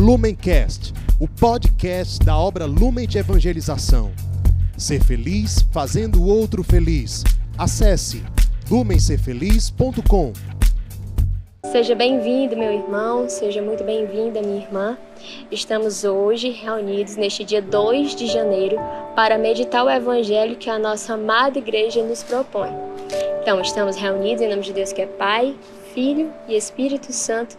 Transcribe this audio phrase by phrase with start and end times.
[0.00, 4.10] Lumencast, o podcast da obra Lumen de Evangelização.
[4.74, 7.22] Ser feliz fazendo o outro feliz.
[7.58, 8.24] Acesse
[8.70, 10.32] lumencerfeliz.com.
[11.70, 14.96] Seja bem-vindo, meu irmão, seja muito bem-vinda, minha irmã.
[15.50, 18.78] Estamos hoje reunidos neste dia 2 de janeiro
[19.14, 22.70] para meditar o evangelho que a nossa amada igreja nos propõe.
[23.42, 25.54] Então, estamos reunidos em nome de Deus que é Pai,
[25.92, 27.58] Filho e Espírito Santo.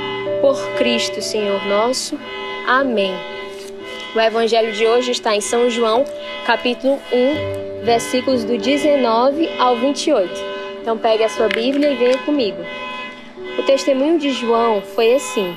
[0.41, 2.19] Por Cristo, Senhor nosso.
[2.67, 3.13] Amém.
[4.15, 6.03] O Evangelho de hoje está em São João,
[6.47, 10.33] capítulo 1, versículos do 19 ao 28.
[10.81, 12.57] Então pegue a sua Bíblia e venha comigo.
[13.59, 15.55] O testemunho de João foi assim.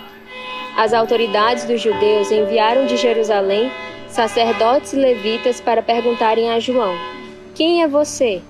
[0.76, 3.72] As autoridades dos judeus enviaram de Jerusalém
[4.06, 6.94] sacerdotes e levitas para perguntarem a João:
[7.54, 8.42] Quem é você?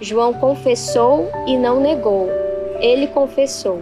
[0.00, 2.28] João confessou e não negou.
[2.80, 3.80] Ele confessou: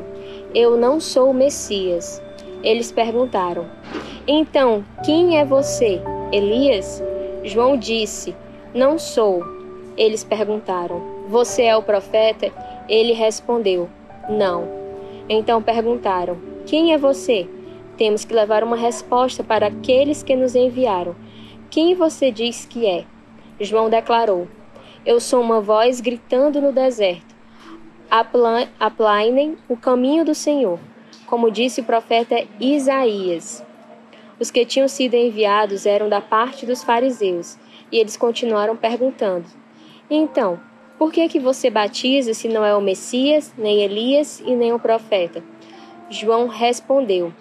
[0.54, 2.22] Eu não sou o Messias.
[2.62, 3.66] Eles perguntaram:
[4.24, 6.00] Então, quem é você?
[6.30, 7.02] Elias?
[7.42, 8.36] João disse:
[8.72, 9.44] Não sou.
[9.96, 12.52] Eles perguntaram: Você é o profeta?
[12.88, 13.88] Ele respondeu:
[14.30, 14.68] Não.
[15.28, 17.48] Então perguntaram: Quem é você?
[17.96, 21.16] Temos que levar uma resposta para aqueles que nos enviaram.
[21.68, 23.04] Quem você diz que é?
[23.58, 24.46] João declarou:
[25.04, 27.33] Eu sou uma voz gritando no deserto.
[28.10, 30.78] Aplainem o caminho do Senhor,
[31.26, 33.64] como disse o profeta Isaías.
[34.38, 37.56] Os que tinham sido enviados eram da parte dos fariseus,
[37.90, 39.46] e eles continuaram perguntando:
[40.10, 40.60] Então,
[40.98, 44.78] por que que você batiza se não é o Messias, nem Elias e nem o
[44.78, 45.42] profeta?
[46.08, 47.32] João respondeu: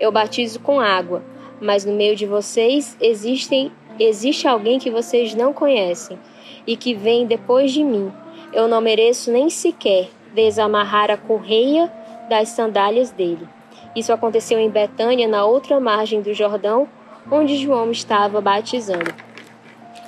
[0.00, 1.22] Eu batizo com água,
[1.60, 6.18] mas no meio de vocês existem existe alguém que vocês não conhecem
[6.66, 8.10] e que vem depois de mim.
[8.52, 11.90] Eu não mereço nem sequer desamarrar a correia
[12.28, 13.48] das sandálias dele.
[13.96, 16.88] Isso aconteceu em Betânia, na outra margem do Jordão,
[17.30, 19.14] onde João estava batizando.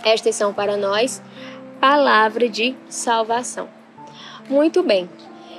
[0.04, 1.22] Estas são para nós
[1.81, 3.69] palavra de salvação.
[4.49, 5.09] Muito bem.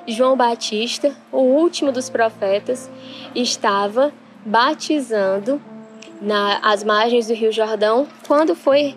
[0.08, 2.90] João Batista, o último dos profetas,
[3.34, 4.14] estava
[4.46, 5.60] batizando
[6.22, 8.96] nas margens do Rio Jordão quando foi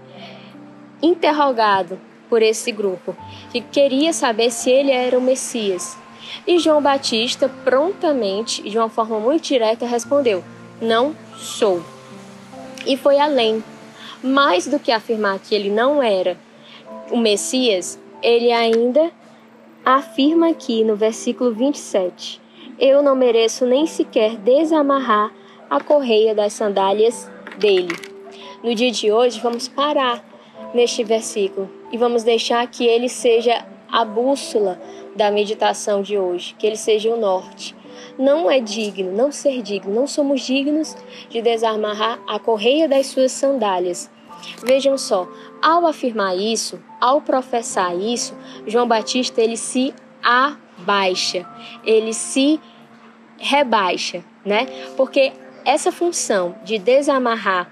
[1.02, 1.98] interrogado
[2.28, 3.16] por esse grupo,
[3.50, 5.96] que queria saber se ele era o Messias.
[6.46, 10.44] E João Batista prontamente, de uma forma muito direta, respondeu:
[10.80, 11.82] Não sou.
[12.86, 13.62] E foi além.
[14.22, 16.36] Mais do que afirmar que ele não era
[17.10, 19.12] o Messias, ele ainda
[19.84, 22.40] afirma aqui no versículo 27:
[22.78, 25.32] Eu não mereço nem sequer desamarrar
[25.70, 27.94] a correia das sandálias dele.
[28.62, 30.24] No dia de hoje, vamos parar
[30.74, 34.80] neste versículo e vamos deixar que ele seja a bússola
[35.16, 37.74] da meditação de hoje, que ele seja o norte.
[38.18, 40.96] Não é digno, não ser digno, não somos dignos
[41.28, 44.10] de desamarrar a correia das suas sandálias.
[44.64, 45.26] Vejam só,
[45.60, 48.36] ao afirmar isso, ao professar isso,
[48.66, 51.48] João Batista ele se abaixa,
[51.84, 52.60] ele se
[53.38, 54.66] rebaixa, né?
[54.96, 55.32] Porque
[55.64, 57.70] essa função de desamarrar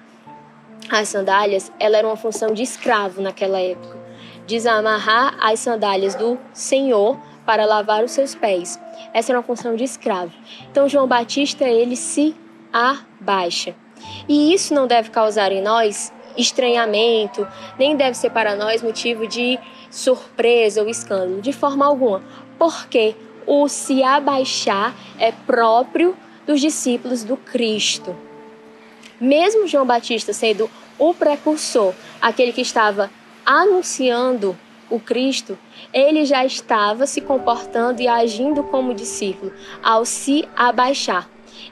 [0.88, 3.96] as sandálias, ela era uma função de escravo naquela época.
[4.46, 8.80] Desamarrar as sandálias do Senhor para lavar os seus pés.
[9.12, 10.32] Essa era uma função de escravo.
[10.70, 12.34] Então João Batista, ele se
[12.72, 13.74] abaixa.
[14.28, 17.48] E isso não deve causar em nós estranhamento,
[17.78, 19.58] nem deve ser para nós motivo de
[19.90, 22.22] surpresa ou escândalo, de forma alguma.
[22.58, 23.16] Porque
[23.46, 26.16] o se abaixar é próprio
[26.46, 28.14] dos discípulos do Cristo.
[29.20, 33.10] Mesmo João Batista sendo o precursor, aquele que estava
[33.44, 34.56] anunciando
[34.90, 35.58] o Cristo,
[35.92, 41.28] ele já estava se comportando e agindo como discípulo ao se abaixar.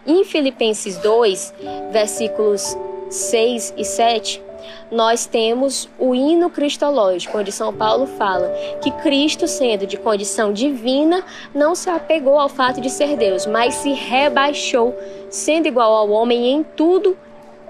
[0.07, 1.55] Em Filipenses 2,
[1.93, 2.77] versículos
[3.11, 4.43] 6 e 7,
[4.91, 8.49] nós temos o hino cristológico, onde São Paulo fala
[8.83, 11.25] que Cristo, sendo de condição divina,
[11.55, 14.95] não se apegou ao fato de ser Deus, mas se rebaixou,
[15.31, 17.17] sendo igual ao homem em tudo,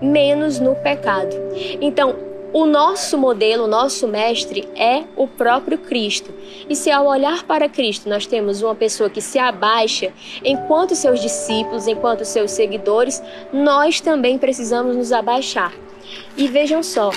[0.00, 1.34] menos no pecado.
[1.80, 2.16] Então,
[2.56, 6.32] O nosso modelo, o nosso mestre é o próprio Cristo.
[6.68, 10.12] E se ao olhar para Cristo nós temos uma pessoa que se abaixa,
[10.44, 13.20] enquanto seus discípulos, enquanto seus seguidores,
[13.52, 15.72] nós também precisamos nos abaixar.
[16.36, 17.10] E vejam só,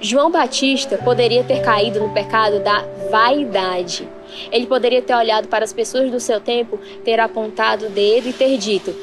[0.00, 4.08] João Batista poderia ter caído no pecado da vaidade.
[4.50, 8.32] Ele poderia ter olhado para as pessoas do seu tempo, ter apontado o dedo e
[8.32, 8.94] ter dito: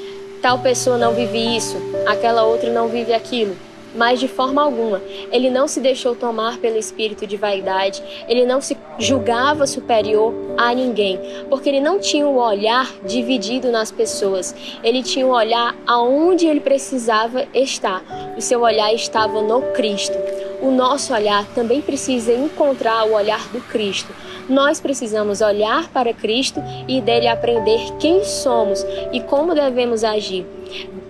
[0.42, 1.78] tal pessoa não vive isso,
[2.08, 3.67] aquela outra não vive aquilo
[3.98, 5.02] mas de forma alguma.
[5.32, 10.74] Ele não se deixou tomar pelo espírito de vaidade, ele não se julgava superior a
[10.74, 15.34] ninguém, porque ele não tinha o um olhar dividido nas pessoas, ele tinha o um
[15.34, 18.04] olhar aonde ele precisava estar.
[18.38, 20.18] O seu olhar estava no Cristo.
[20.62, 24.14] O nosso olhar também precisa encontrar o olhar do Cristo.
[24.50, 30.46] Nós precisamos olhar para Cristo e dele aprender quem somos e como devemos agir.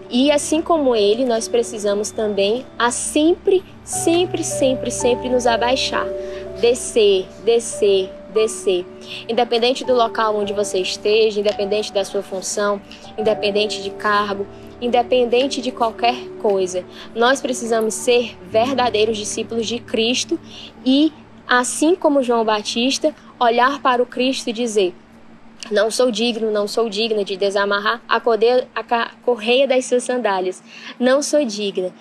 [0.09, 6.07] E assim como ele, nós precisamos também a sempre, sempre, sempre, sempre nos abaixar.
[6.61, 8.85] Descer, descer, descer.
[9.27, 12.81] Independente do local onde você esteja, independente da sua função,
[13.17, 14.47] independente de cargo,
[14.81, 16.85] independente de qualquer coisa.
[17.13, 20.39] Nós precisamos ser verdadeiros discípulos de Cristo
[20.85, 21.11] e,
[21.47, 24.93] assim como João Batista, olhar para o Cristo e dizer:
[25.71, 30.63] não sou digno, não sou digna de desamarrar a correia, das suas sandálias.
[30.99, 31.93] Não sou digna.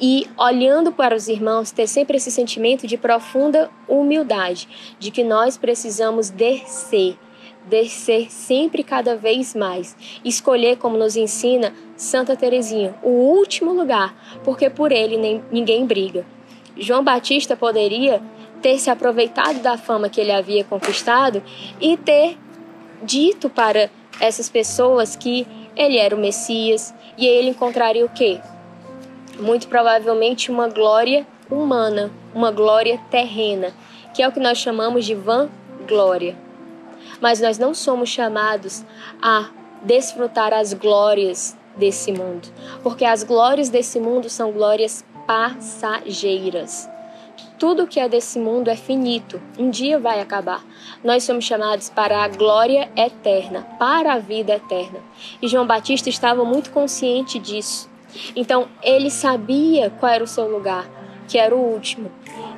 [0.00, 4.68] E olhando para os irmãos, ter sempre esse sentimento de profunda humildade,
[4.98, 7.16] de que nós precisamos descer,
[7.66, 9.96] descer sempre cada vez mais.
[10.24, 16.26] Escolher, como nos ensina Santa Teresinha, o último lugar, porque por ele nem, ninguém briga.
[16.76, 18.20] João Batista poderia
[18.60, 21.42] ter se aproveitado da fama que ele havia conquistado
[21.80, 22.36] e ter
[23.04, 23.90] dito para
[24.20, 25.46] essas pessoas que
[25.76, 28.40] ele era o Messias e ele encontraria o quê?
[29.38, 33.72] Muito provavelmente uma glória humana, uma glória terrena,
[34.14, 36.36] que é o que nós chamamos de vanglória.
[37.20, 38.84] Mas nós não somos chamados
[39.20, 39.50] a
[39.82, 42.48] desfrutar as glórias desse mundo,
[42.82, 46.88] porque as glórias desse mundo são glórias passageiras.
[47.66, 50.62] Tudo que é desse mundo é finito, um dia vai acabar.
[51.02, 54.98] Nós somos chamados para a glória eterna, para a vida eterna.
[55.40, 57.88] E João Batista estava muito consciente disso.
[58.36, 60.86] Então, ele sabia qual era o seu lugar,
[61.26, 62.12] que era o último,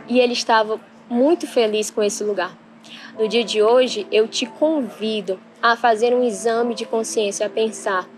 [0.09, 2.59] e ele estava muito feliz com esse lugar.
[3.17, 8.09] No dia de hoje, eu te convido a fazer um exame de consciência, a pensar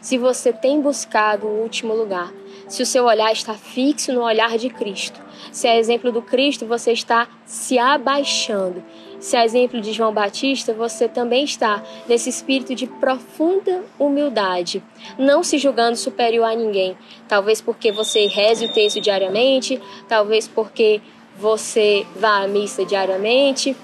[0.00, 2.32] se você tem buscado o último lugar,
[2.70, 5.20] se o seu olhar está fixo no olhar de Cristo,
[5.50, 8.82] se é exemplo do Cristo, você está se abaixando.
[9.18, 14.82] Se é exemplo de João Batista, você também está nesse espírito de profunda humildade,
[15.18, 16.96] não se julgando superior a ninguém.
[17.28, 21.02] Talvez porque você reze o texto diariamente, talvez porque
[21.36, 23.76] você vá à missa diariamente.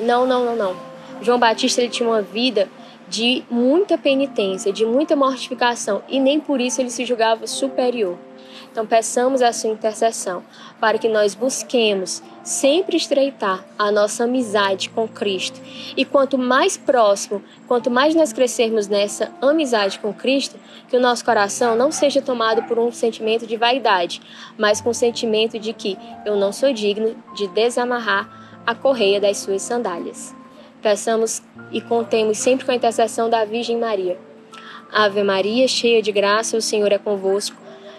[0.00, 0.76] Não, não, não, não.
[1.22, 2.68] João Batista ele tinha uma vida
[3.12, 8.16] de muita penitência, de muita mortificação, e nem por isso ele se julgava superior.
[8.70, 10.42] Então, peçamos a sua intercessão
[10.80, 15.60] para que nós busquemos sempre estreitar a nossa amizade com Cristo.
[15.94, 21.22] E quanto mais próximo, quanto mais nós crescermos nessa amizade com Cristo, que o nosso
[21.22, 24.22] coração não seja tomado por um sentimento de vaidade,
[24.56, 29.36] mas com o sentimento de que eu não sou digno de desamarrar a correia das
[29.36, 30.41] suas sandálias.
[30.82, 31.40] Peçamos
[31.70, 34.18] e contemos sempre com a intercessão da Virgem Maria.
[34.92, 37.56] Ave Maria, cheia de graça, o Senhor é convosco.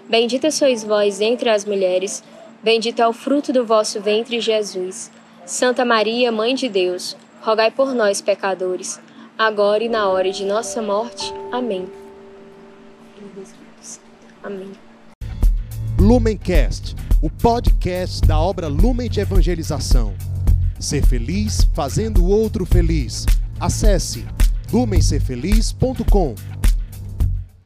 [0.08, 2.22] Bendita sois vós entre as mulheres,
[2.62, 5.10] bendito é o fruto do vosso ventre, Jesus.
[5.46, 9.00] Santa Maria, Mãe de Deus, rogai por nós, pecadores,
[9.38, 11.34] agora e na hora de nossa morte.
[11.52, 11.90] Amém.
[14.44, 14.72] Amém.
[15.98, 20.14] Lumencast, o podcast da obra Lumen de Evangelização.
[20.84, 23.26] Ser feliz fazendo o outro feliz.
[23.58, 24.26] Acesse
[24.70, 26.36] lumencerfeliz.com.